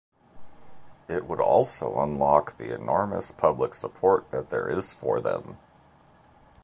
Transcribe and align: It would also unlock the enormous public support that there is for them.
It 1.07 1.27
would 1.27 1.39
also 1.39 1.99
unlock 1.99 2.57
the 2.57 2.73
enormous 2.73 3.29
public 3.29 3.75
support 3.75 4.31
that 4.31 4.49
there 4.49 4.67
is 4.67 4.95
for 4.95 5.21
them. 5.21 5.59